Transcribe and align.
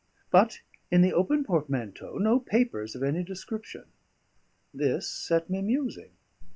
But 0.31 0.61
in 0.89 1.03
the 1.03 1.13
open 1.13 1.43
portmanteau, 1.43 2.17
no 2.17 2.39
papers 2.39 2.95
of 2.95 3.03
any 3.03 3.23
description. 3.23 3.83
This 4.73 5.07
set 5.07 5.47
me 5.47 5.61
musing. 5.61 6.13